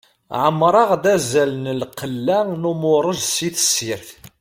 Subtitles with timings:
[0.43, 4.09] Ɛemmreɣ-d azal n lqella n umuṛej si tessirt.